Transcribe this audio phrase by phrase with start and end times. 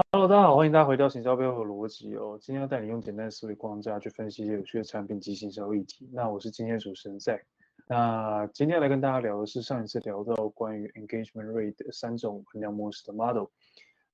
[0.00, 2.38] Hello，大家好，欢迎大家回到行销背后的逻辑哦。
[2.40, 6.08] 今天要带你用简单思维框架去分析一些有趣的产品及行销议题。
[6.12, 7.42] 那我是今天的主持人 Zack。
[7.88, 13.46] 那今天来跟大家聊的是上一次聊到关于 engagement rate 的三种衡量模式的 model。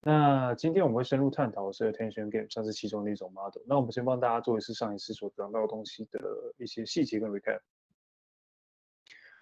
[0.01, 3.63] 那今天我们会深入探讨的是 attention game，算是其中的一种 model。
[3.67, 6.19] 那我们先帮大家做一次上一次所讲到的东西的
[6.57, 7.61] 一些细节跟 recap。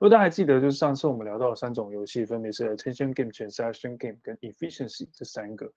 [0.00, 5.72] 如果大家还记得，就是上次我们聊到的三种游戏，分别是 attention game、transaction game 跟 efficiency 这三个。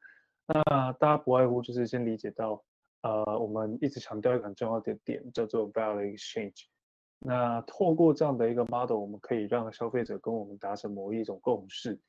[0.47, 2.63] 那大家不外乎就是先理解到，
[3.01, 6.65] 呃，我们一直强调一个很重要的点，叫做 value exchange。
[7.19, 11.99] 那透过这样的一个 model，我们可以让消费者跟我们达成某一种共识。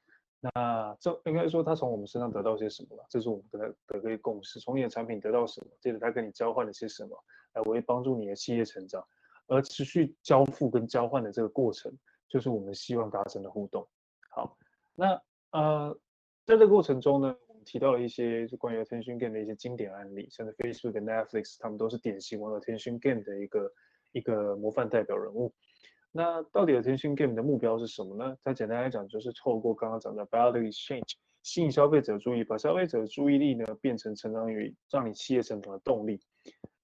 [0.41, 3.07] 那这应该说他从我们身上得到些什么了？
[3.09, 4.61] 这是我们跟他得的一个共识。
[4.61, 5.71] 从你的产品得到什么？
[5.81, 7.17] 接着他跟你交换了些什么？
[7.55, 9.03] 来为帮助你的企业成长。
[9.49, 11.97] 而持续交付跟交换的这个过程，
[12.29, 13.87] 就是我们希望达成的互动。
[14.29, 14.59] 好，
[14.95, 15.97] 那呃，
[16.45, 23.73] 在这个过程中呢，提到了一些就关于 attention game 的一些经典案例，像是 Facebook 跟 Netflix，他们都是典型玩 attention game 的一个
[24.13, 25.53] 一个模范代表人物。
[26.13, 28.39] 那到底 attention game 的目标是什么呢？
[28.43, 36.19] 它简单来讲，就是透过刚刚讲的 value exchange，吸引消费者注意，把消费者的注意力呢变成成长于让你企业成长的动力。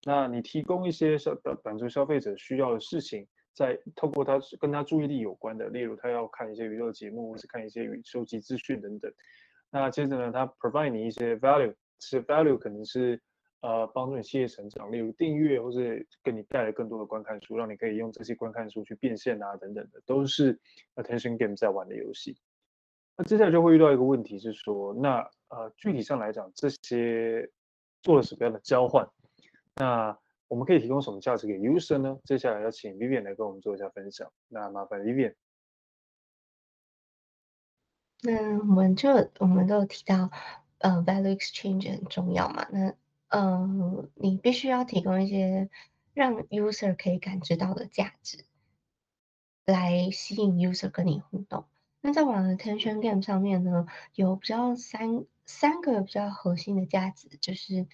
[0.05, 9.11] 那你提供一些消满足消费者需要的事情，在透过他跟他注意力有关的，例如他要看一些娱乐节目，或是看一些收集资讯等等。
[9.73, 13.19] 那接着呢，它 provide 你一些 value，这些 value 可能是
[13.62, 20.61] 呃帮助你企业成长，例如订阅或是给你带来更多的观看数，让你可以用这些观看数去变现啊等等的，都是
[20.97, 22.37] attention game 在玩的游戏。
[23.17, 27.51] 那接下来就会遇到一个问题是说，那呃具体上来讲，这些
[28.03, 29.09] 做了什么样的交换？
[29.77, 30.14] 那
[30.48, 32.19] 我们可以提供什么价值给 user 呢？
[32.25, 34.31] 接下来要请 Vivian 来跟我们做一下分享。
[34.48, 35.34] 那麻烦 Vivian。
[38.25, 40.31] 那我们就我们都有提到，
[40.78, 42.69] 呃，value exchange 很重要嘛。
[42.70, 42.95] 那
[43.29, 45.69] 呃，你必须要提供一些
[46.14, 48.45] 让 user 可以感知到的价值，
[49.67, 51.64] 来吸引 user 跟你互动。
[52.01, 57.89] 那在我的 attention game 上面呢，有比较三三个比较核心的价值，就是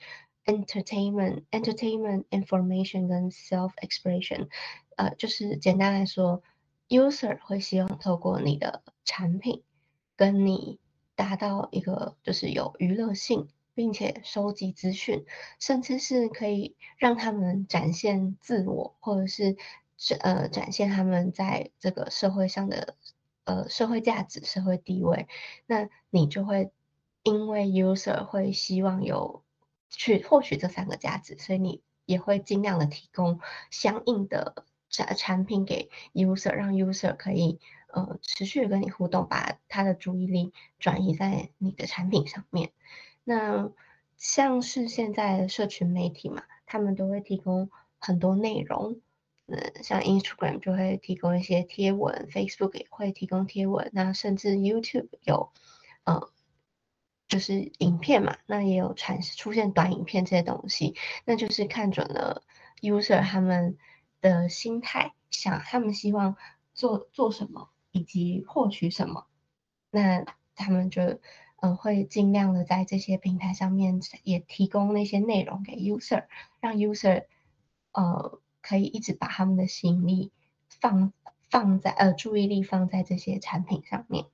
[0.45, 4.49] entertainment、entertainment、information 跟 self expression。
[4.97, 6.43] 呃，就是简单来说
[6.89, 9.63] ，user 会希望透过你的产品。
[10.19, 10.81] 跟你
[11.15, 15.25] 达到一个就是有娱乐性，并且收集资讯，
[15.61, 19.57] 甚至是可以让他们展现自我，或者是
[20.19, 22.97] 呃展现他们在这个社会上的
[23.45, 25.29] 呃社会价值、社会地位，
[25.67, 26.73] 那你就会
[27.23, 29.45] 因为 user 会希望有
[29.89, 33.39] 去获取这三个价值，所以你也会尽量的提供
[33.71, 37.61] 相应的产产品给 user，让 user 可以。
[37.89, 42.73] 呃，持续跟你互动，把他的注意力转移在你的产品上面。
[43.25, 43.71] 那
[44.17, 49.01] 像是现在的社群媒体嘛，他们都会提供很多内容。
[49.51, 55.51] 嗯，像 Instagram 就会提供一些贴文，Facebook 也会提供贴文，那甚至 YouTube 有，
[56.05, 56.31] 呃，
[57.29, 60.95] 就是影片嘛，那也有产出现短影片这些东西，
[61.25, 62.43] 那就是看准了
[62.83, 63.79] user 他们
[64.21, 66.37] 的心态，想他们希望
[66.75, 67.71] 做做什么。
[67.91, 69.27] 以及获取什么，
[69.91, 71.21] 那他们就嗯、
[71.61, 76.27] 呃、会尽量的在这些平台上面也提供那些内容给 user，
[76.61, 77.25] 让 user
[77.93, 80.31] 呃可以一直把他们的吸引力
[80.69, 81.13] 放
[81.49, 84.27] 放在呃注意力放在这些产品上面。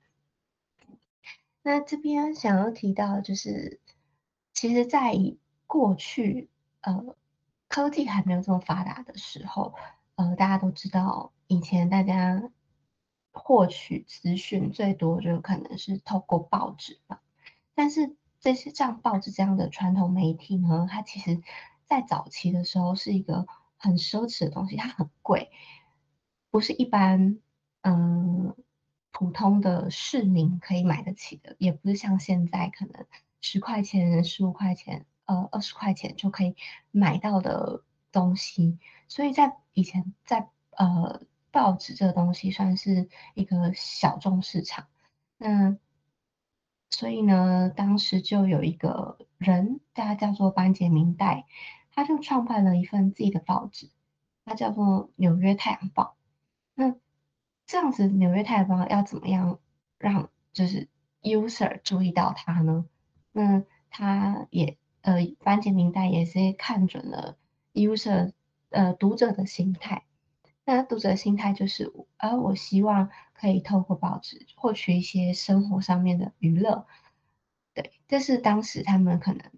[1.63, 3.79] 那这边想要提到就是，
[4.53, 5.15] 其实，在
[5.65, 6.49] 过去
[6.81, 7.15] 呃
[7.67, 9.73] 科技还没有这么发达的时候，
[10.15, 12.51] 呃大家都知道以前大家。
[13.35, 17.21] 获取资讯最多就可能是透过报纸吧，
[17.75, 21.43] 但是这些像报纸这样的传统媒体呢，它其实
[21.85, 23.45] 在早期的时候是一个
[23.77, 25.51] 很奢侈的东西，它很贵，
[26.49, 27.39] 不是一般
[27.81, 28.55] 嗯
[29.11, 33.05] 普通的市民可以买得起的，也不是像现在可能
[33.41, 36.55] 十块钱、十五块钱、呃二十块钱就可以
[36.89, 41.21] 买到的东西，所以在以前在呃。
[41.55, 44.87] 报纸这个东西算是一个小众市场，
[45.37, 45.77] 那
[46.89, 51.45] 所以呢，当时就有一个人，他叫做班杰明戴，
[51.93, 53.89] 他就创办了一份自己的报纸，
[54.43, 56.17] 他叫做《纽约太阳报》。
[56.73, 56.93] 那
[57.65, 59.57] 这样子，《纽约太阳报》要怎么样
[59.97, 60.89] 让就是
[61.21, 62.85] user 注意到他呢？
[63.31, 67.37] 那他也呃，班杰明戴也是看准了
[67.71, 68.33] user
[68.71, 70.03] 呃读者的心态。
[70.65, 76.87] 那读者心态就是，呃我希望可以透过报纸获取一些生活上面的娱乐，
[77.75, 79.51] 对，这是当时他们可能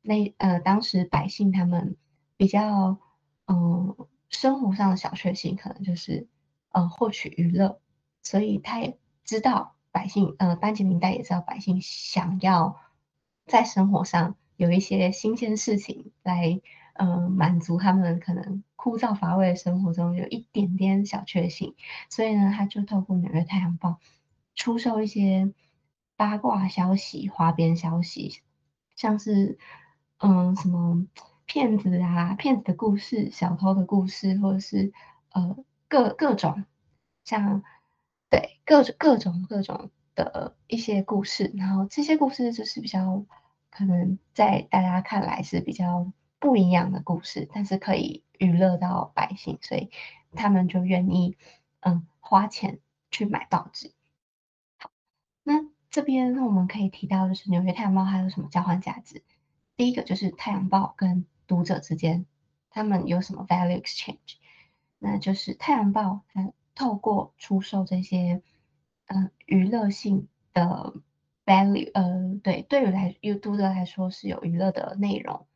[0.00, 1.96] 那呃，当时百姓他们
[2.36, 2.98] 比较
[3.46, 3.96] 嗯、
[4.28, 6.28] 生活上的小确幸，可能就是
[6.70, 7.80] 呃获取娱乐，
[8.22, 12.80] 所以他也知道百姓呃，班杰明带也知道百姓想要
[13.46, 16.60] 在生活上有一些新鲜事情来
[16.94, 21.74] 呃满足他们可能枯燥乏味的生活中有一点点小确幸，
[22.08, 23.90] 所以呢，他就透过《纽约太阳报》
[24.54, 25.52] 出售一些。
[26.14, 28.42] 八卦消息、花边消息，
[28.94, 29.58] 像是
[30.18, 31.04] 嗯什么
[31.46, 34.92] 骗子啊、骗子的故事、小偷的故事，或者是
[35.30, 35.56] 呃
[35.88, 36.64] 各各种
[37.24, 37.64] 像
[38.30, 43.24] 对各种各种各种的一些故事，然后这些故事就是比较
[43.70, 46.12] 可能在大家看来是比较
[46.42, 49.92] 不一样的故事，但是可以娱乐到百姓，所以
[50.32, 51.36] 他们就愿意
[51.78, 52.80] 嗯花钱
[53.12, 53.92] 去买报纸。
[54.76, 54.90] 好，
[55.44, 59.22] 那这边我们可以提到，就是纽约太阳报还有什么交换价值？
[59.76, 62.26] 第一个就是太阳报跟读者之间，
[62.70, 64.38] 他们有什么 value exchange？
[64.98, 68.42] 那就是太阳报它透过出售这些
[69.06, 70.92] 嗯、娱乐性的
[71.46, 75.46] value，呃，对，对于来有读者来说是有娱乐的内容，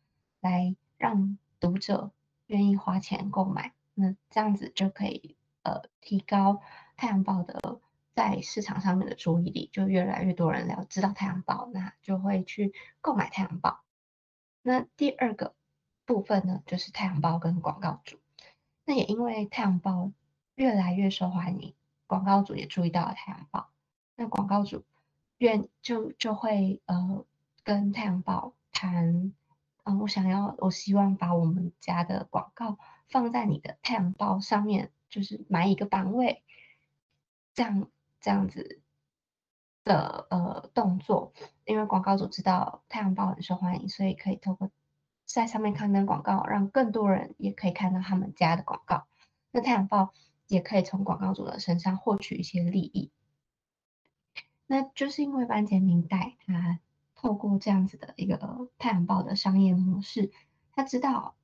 [0.46, 2.12] 来让读者
[2.46, 6.60] 愿意花钱购买，那这样子就可以呃提高
[6.96, 7.80] 太阳报的。
[8.14, 12.72] 在市场上面的注意力，就越来越多人了知道太阳报，那就会去
[13.02, 13.82] 购买太阳报。
[14.62, 15.54] 那第二个
[16.06, 18.18] 部分呢，就是太阳报跟广告主。
[18.86, 20.12] 那也因为太阳报
[20.54, 21.74] 越来越受欢迎，
[22.06, 23.68] 广告主也注意到了太阳报。
[24.14, 24.82] 那广告主
[25.36, 27.22] 愿就就会呃
[27.64, 29.34] 跟太阳报谈，
[29.86, 32.78] 嗯、我想要，我希望把我们家的广告
[33.08, 36.42] 放在你的太阳报上面，就是买一个版位，
[37.54, 37.88] 这样。
[38.18, 38.80] 这样子
[39.84, 41.32] 的呃动作，
[41.64, 44.72] 因为广告主知道太阳报很受欢迎，所以可以透过
[45.24, 49.06] 在上面刊登广告，让更多人也可以看到他们家的广告。
[49.52, 50.12] 那太阳报
[50.48, 53.12] 也可以从广告主的身上获取一些利益。
[54.66, 56.80] 那就是因为班杰明带他
[57.26, 60.30] 透过这样子的一个太阳报的商业模式，
[60.72, 61.34] 他知道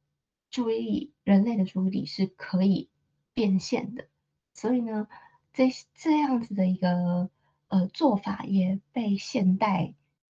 [0.49, 2.89] 注意力，人类的注意力是可以
[3.35, 4.07] 变现的，
[4.55, 5.09] 所以呢。
[5.55, 7.29] 这这样子的一个
[7.69, 9.93] 呃做法也被现代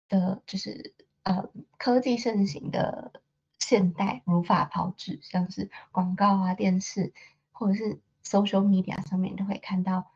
[0.08, 0.92] 的，就是
[1.22, 3.22] 呃科技盛行的
[3.60, 7.12] 现代如法炮制，像是广告啊、电视
[7.52, 10.10] 或者是 social media 上面都会看到，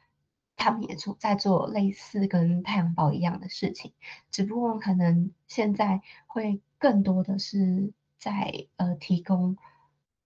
[0.58, 3.93] 他们也做在做类似跟太阳报一样的事情，
[4.31, 9.56] 只不过可能现在会更多的是在呃提供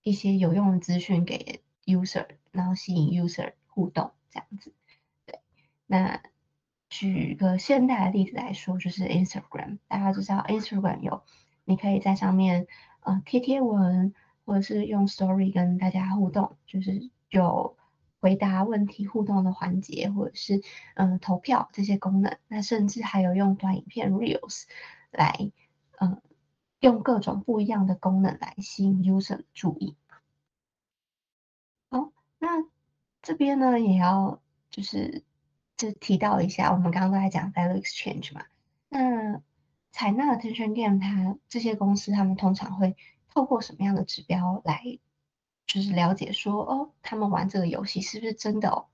[0.03, 4.11] 一些有用的资讯给 user，然后吸引 user 互动。
[4.31, 4.73] 这样子，
[5.27, 5.39] 对。
[5.87, 6.23] 那
[6.89, 9.79] 举个现代的例子来说，就是 Instagram。
[9.89, 11.23] 大家知道 Instagram 有，
[11.65, 12.67] 你可以在上面
[13.01, 14.15] 呃贴贴文，
[14.47, 17.77] 或者是用 Story 跟大家互动，就是有
[18.23, 20.63] 回答问题互动的环节，或者是
[20.95, 22.39] 嗯、呃、投票这些功能。
[22.49, 24.63] 那甚至还有用短影片 Reels
[25.11, 25.53] 来
[25.99, 26.23] 呃
[26.81, 29.95] 用各种不一样的功能来吸引 user 的注意。
[31.91, 32.49] 好，那。
[33.25, 35.23] 这边呢，也要就是
[35.77, 38.47] 就提到一下，我们刚刚都在讲 value exchange 嘛。
[38.89, 39.41] 那
[39.93, 42.97] 采纳 attention game，它这些公司他们通常会
[43.33, 44.99] 透过什么样的指标来，
[45.73, 48.87] 就是了解说，哦，他们玩这个游戏是不是真的，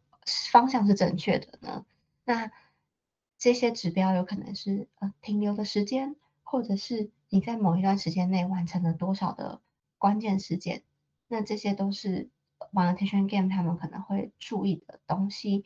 [0.53, 1.85] 方向是正确的呢？
[2.25, 2.53] 那
[3.37, 9.61] 这些指标有可能是呃停留的时间，或者是你在某一段时间内完成了多少的
[9.99, 10.85] 关键事件，
[11.27, 12.31] 那这些都是。
[12.73, 15.65] 玩 attention game，他们可能会注意的东西。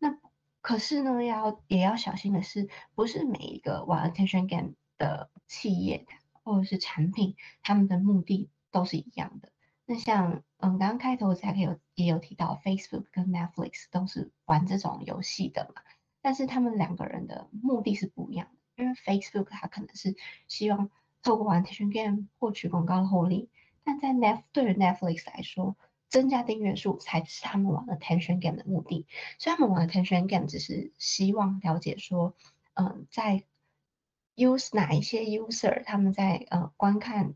[0.00, 0.18] 那
[0.60, 9.50] 可是呢，要也要小心的是，不是每一个玩 attention game 的企业或者是产品，他们的目的都是一样的。
[9.86, 15.82] 那像嗯，刚刚开头才有也有提到，Facebook 跟 Netflix 都是玩这种游戏的嘛。
[16.20, 20.14] 但是他们两个人的目的是不一样的，因为 Facebook 它可能是
[20.46, 20.88] 希望
[21.20, 23.50] 透过玩 Tension game 获取广告的获利，
[23.82, 25.76] 但在 Net 对于 Netflix 来说，
[26.08, 29.04] 增加订阅数才是他们玩 attention game 的目的，
[29.38, 32.36] 所以他们玩 attention game 只是希望了解说，
[32.74, 33.42] 嗯、在
[34.36, 37.34] use 哪一些 user 他们在呃观看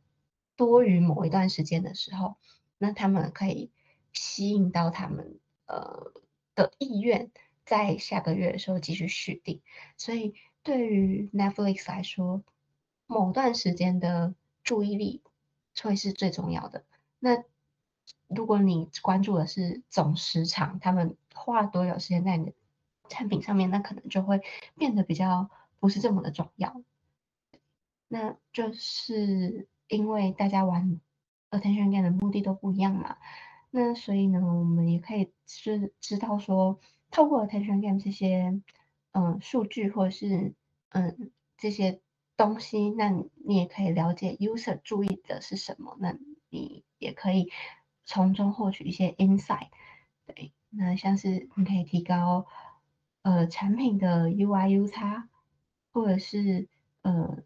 [0.54, 2.36] 多于某一段时间的时候，
[2.78, 3.70] 那他们可以
[4.12, 6.12] 吸引到他们呃
[6.54, 7.30] 的意愿，
[7.64, 9.60] 在下个月的时候继续续订。
[9.96, 12.42] 所以对于 Netflix 来说，
[13.06, 15.22] 某段时间的注意力
[15.82, 16.84] 会是最重要的。
[17.18, 17.44] 那
[18.28, 22.52] 如果你关注的是总时长，他们花多少时间在你的
[23.08, 24.40] 产品上面，那可能就会
[24.76, 26.82] 变得比较不是这么的重要。
[28.08, 31.00] 那就是因为大家玩
[31.58, 33.16] attention game 的目的都不一样嘛。
[33.70, 38.60] 那所以呢，我们也可以是知道说，透过 attention game 这些
[39.12, 40.54] 嗯数据或者是
[40.90, 42.00] 嗯这些
[42.36, 46.16] 东西，那你也可以了解 user 注意的是什么，那
[46.48, 47.50] 你也可以
[48.04, 49.68] 从中获取一些 insight。
[50.26, 52.46] 对，那像是你可以提高
[53.22, 55.24] 呃产品的 UI UX，
[55.92, 56.68] 或者是
[57.02, 57.42] 呃。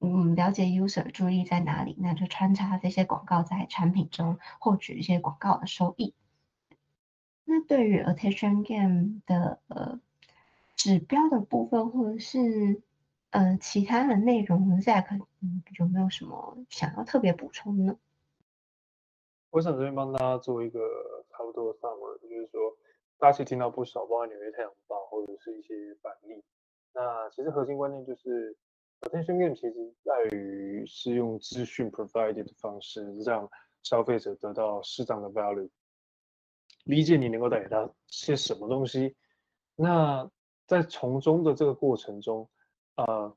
[0.00, 6.14] 嗯，了解 user 注意在哪里，那就穿插这些广告在产品中，获取一些广告的收益。
[7.44, 9.98] 那对于 attention game 的呃
[10.76, 12.80] 指标的部分，或者是
[13.30, 15.20] 呃其他的内容，Zack
[15.80, 17.98] 有没有什么想要特别补充呢？
[19.50, 20.78] 我想这边帮大家做一个
[21.32, 22.76] 差不多的 summary，就是说
[23.18, 26.44] 大家其实听到不少，包括纽约太阳报或者是一些反例。
[26.94, 28.56] 那其实核心观念就是。
[29.00, 33.48] Attention game 其实在于是用资讯 provided 的方式，让
[33.82, 35.70] 消费者得到适当的 value，
[36.84, 39.16] 理解你能够带给他些什么东西。
[39.76, 40.28] 那
[40.66, 42.50] 在从中的这个过程中，
[42.96, 43.34] 呃，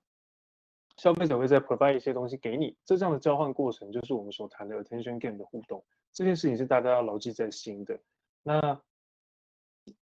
[0.98, 5.86] 消费者会再 provide 一些东西给你，这这样的交换过程就是我们所谈的 attention game 的互动。
[6.12, 8.00] 这件事情是大家要牢记在心的。
[8.44, 8.82] 那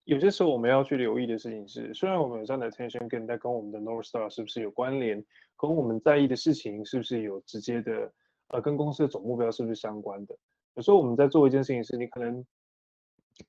[0.10, 5.24] 有些时候我们要去留意的事情是，虽然我们有这样的 attention game，但跟我们的 North Star 是不是有关联？
[5.56, 8.12] 跟我们在意的事情是不是有直接的，
[8.48, 10.36] 呃，跟公司的总目标是不是相关的？
[10.74, 12.44] 有时候我们在做一件事情时，你可能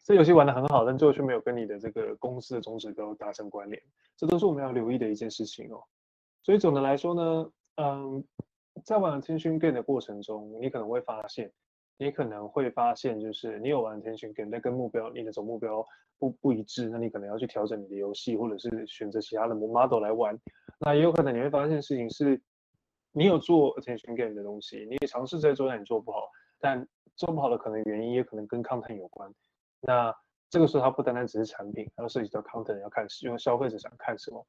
[0.04, 3.82] 这游戏玩的很好，但最后却没有跟你的这个公司的总指标达成关联，
[4.14, 5.82] 这都是我们要留意的一件事情哦。
[6.42, 8.22] 所以总的来说呢，嗯，
[8.84, 11.50] 在玩 attention game 的过程中，你可能会发现。
[12.00, 15.86] 你可能会发现，就是你有玩 attention game，但跟目标你的总目标
[16.18, 20.34] 不不一致，那你可能要去调整你的游戏，或者是选择其他的 model 来玩。
[20.78, 22.40] 那也有可能你会发现事情是，
[23.12, 26.26] 你有做 attention game 的东西，你也尝试在做，但你做不好。
[26.58, 29.30] 但做不好的可能原因也可能跟 content 有关。
[29.82, 30.10] 那
[30.48, 34.46] 这个时候它不单单只是产品，还要涉及到 content，要看使用消费者想看什么。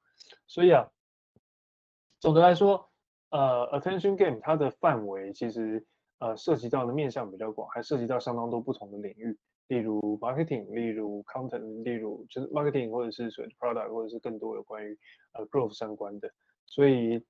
[0.47, 0.89] 所以啊，
[2.21, 2.89] 总的来说，
[3.31, 5.85] 呃，attention game 它的范围其实。
[6.21, 9.35] 呃，涉及到的面向比较广，还涉及到相当多不同的领域，
[9.69, 14.95] 例如 marketing，例如 content，例如就是 marketing 或者是所谓 product，或者是更多有关于
[15.33, 16.31] 呃 growth 相关的。
[16.67, 17.25] 所以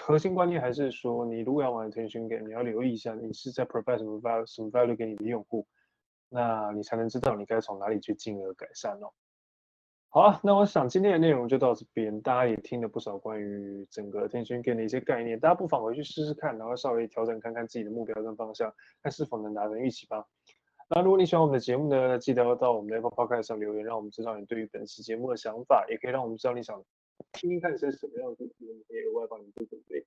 [0.00, 5.66] 核心观念还是说，你如果要玩腾讯 game，你要留意一下你是在 provide 什么 value，什么 value 给你的用户，
[6.28, 9.10] 那你才能知道你该从哪里去进而改善哦。
[10.10, 18.72] 好啊，那我想今天的内容就到这边，大家也听了不少关于整个天勋 game 的一些概念，大家不妨回去试试看，然后稍微调整看看自己的目标跟方向，
[19.02, 20.24] 看是否能达成预期吧。
[20.88, 26.82] 那如果你喜欢我们的节目呢，记得要到我们的 Apple Podcast 上留言，让我们知道你对于本期节目的想法，也可以让我们知道你想
[27.34, 30.02] 听听看是什么样的主题，我们可以额外帮你做准备。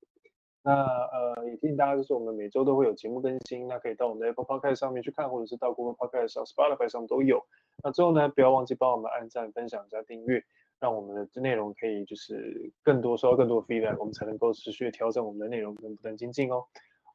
[0.64, 7.44] 那呃，也提醒大家，就是我们每周都会有节目更新，那可以到我们的 Apple Podcast 上面去看，或者是到 Google Podcast 上、Spotify 上都有。
[7.84, 10.44] 那最后呢，不要忘记帮我们按赞、分享加订阅，
[10.80, 16.66] 让我们的内容可以就是更多收到更多 feedback，我们才能够持续调整我们的内容跟不断精进哦。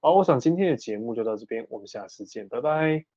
[0.01, 3.16] 好，我想今天的节目就到这边，我们下次见，拜拜。